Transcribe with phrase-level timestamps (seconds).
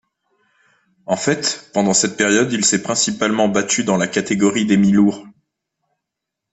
[1.05, 5.27] En fait, pendant cette période il s'est principalement battu dans la catégorie des mi-lourds.